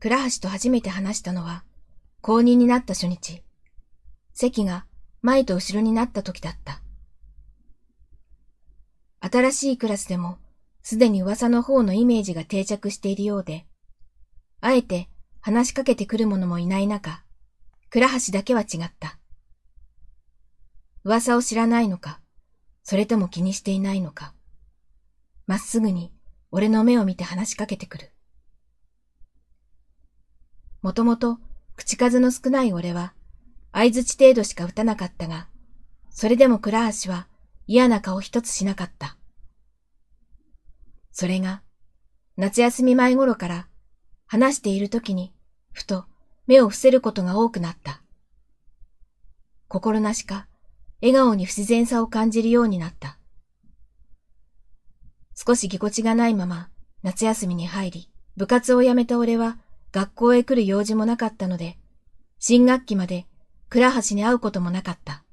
[0.00, 1.62] 倉橋と初めて話したのは、
[2.22, 3.42] 公認になった初日、
[4.32, 4.86] 席が
[5.20, 6.80] 前と後ろになった時だった。
[9.20, 10.38] 新しいクラスでも、
[10.82, 13.66] すでに噂の方のイメージが定着しているようで、
[14.62, 15.10] あえて
[15.42, 17.22] 話しかけてくる者もいない中、
[17.90, 19.18] 倉橋だけは違った。
[21.04, 22.22] 噂を知らないのか、
[22.84, 24.32] それとも気にしていないのか、
[25.46, 26.10] まっすぐに
[26.50, 28.12] 俺の目を見て話しかけてくる。
[30.82, 31.38] もともと
[31.76, 33.14] 口数の少ない俺は、
[33.72, 35.48] 合図程度しか打たなかったが、
[36.10, 37.28] それでも倉橋は
[37.66, 39.16] 嫌な顔一つしなかった。
[41.12, 41.62] それが、
[42.36, 43.68] 夏休み前頃から
[44.26, 45.32] 話している時に、
[45.72, 46.06] ふと
[46.46, 48.02] 目を伏せることが多くなった。
[49.68, 50.48] 心なしか、
[51.00, 53.18] 笑顔に不自然さを感じるようになった。
[55.34, 56.68] 少しぎこちがないまま
[57.02, 59.58] 夏休みに入り、部活を辞めた俺は
[59.92, 61.78] 学校へ来る用事もなかったので、
[62.38, 63.26] 新学期まで
[63.68, 65.24] 倉橋に会うこともなかった。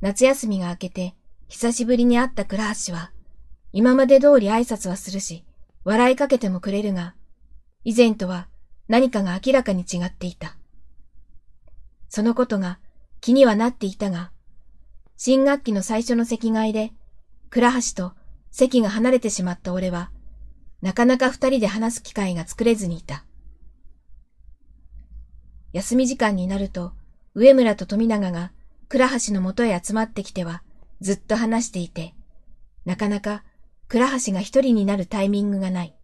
[0.00, 1.14] 夏休みが明けて
[1.48, 3.12] 久しぶりに会った倉橋は、
[3.72, 5.44] 今まで通り挨拶はするし、
[5.84, 7.14] 笑いかけてもくれるが、
[7.84, 8.48] 以前とは
[8.88, 10.56] 何かが明らかに違っていた。
[12.08, 12.78] そのことが
[13.20, 14.32] 気にはなっていたが、
[15.16, 16.92] 新学期の最初の席替えで、
[17.48, 18.12] 倉橋と
[18.50, 20.10] 席が離れてしまった俺は、
[20.82, 23.24] なかなか二人で話す機会が作れずにいた。
[25.72, 26.92] 休み時間になると、
[27.34, 28.52] 上村と富永が
[28.88, 30.62] 倉橋のもとへ集まってきては、
[31.00, 32.14] ずっと話していて、
[32.84, 33.44] なかなか
[33.88, 35.94] 倉橋が一人になるタイミングがない。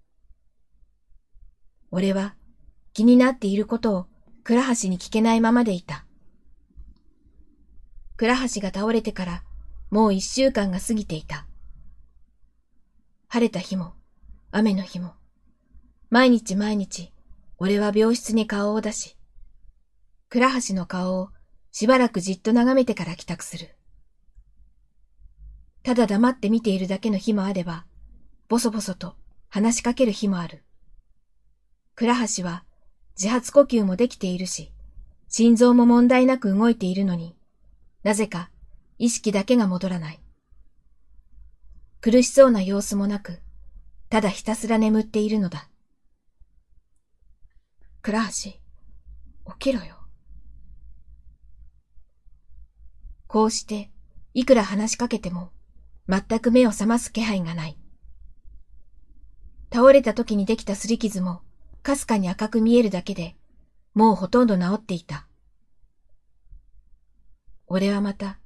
[1.90, 2.34] 俺は
[2.92, 4.06] 気になっていることを
[4.44, 6.04] 倉橋に聞けないままでいた。
[8.16, 9.42] 倉橋が倒れてから
[9.90, 11.46] もう一週間が過ぎていた。
[13.28, 13.94] 晴れた日も、
[14.50, 15.12] 雨の日も、
[16.08, 17.12] 毎日毎日、
[17.58, 19.18] 俺は病室に顔を出し、
[20.30, 21.28] 倉橋の顔を
[21.70, 23.76] しばらくじっと眺めてから帰宅する。
[25.82, 27.84] ただ黙って見ているだけの日もあれば、
[28.48, 29.16] ぼそぼそと
[29.50, 30.64] 話しかける日もある。
[31.94, 32.64] 倉橋は
[33.16, 34.72] 自発呼吸もできているし、
[35.28, 37.36] 心臓も問題なく動いているのに、
[38.02, 38.50] なぜか
[38.98, 40.20] 意識だけが戻らない。
[42.00, 43.40] 苦しそうな様子もなく、
[44.10, 45.68] ただひたすら眠っているのだ。
[48.00, 48.58] 倉橋、起
[49.58, 49.96] きろよ。
[53.26, 53.90] こうして、
[54.32, 55.50] いくら話しかけても、
[56.08, 57.78] 全く目を覚ます気配がない。
[59.70, 61.42] 倒れた時にできた擦り傷も、
[61.82, 63.36] かすかに赤く見えるだけで、
[63.92, 65.26] もうほとんど治っていた。
[67.66, 68.38] 俺はまた、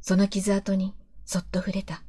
[0.00, 0.94] その傷跡に
[1.24, 2.04] そっと触れた。